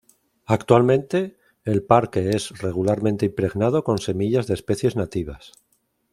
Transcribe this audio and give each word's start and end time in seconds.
Actualmente, 0.47 1.37
el 1.63 1.83
parque 1.83 2.31
es 2.31 2.49
regularmente 2.57 3.27
impregnado 3.27 3.83
con 3.83 3.99
semillas 3.99 4.47
de 4.47 4.55
especies 4.55 4.95
nativas. 4.95 5.51